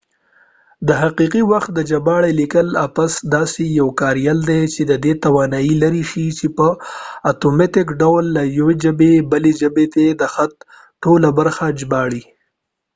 د 0.87 0.89
حقیقي 1.01 1.43
وخت 1.51 1.69
د 1.73 1.79
ژباړې 1.91 2.31
لیکلې 2.41 2.75
اپس 2.87 3.11
داسې 3.35 3.63
یو 3.79 3.87
کاریال 4.01 4.39
دی 4.49 4.61
چې 4.73 4.81
ددې 4.91 5.13
توانایي 5.25 5.73
لري 5.83 6.03
چې 6.39 6.47
په 6.57 6.67
اتوماتیک 7.31 7.87
ډول 8.01 8.23
له 8.35 8.43
یوې 8.57 8.75
ژبې 8.83 9.11
بلې 9.31 9.53
ته 9.93 10.05
د 10.21 10.23
خط 10.33 10.53
ټوله 11.03 11.29
برخه 11.39 11.65
ژباړي 11.81 12.23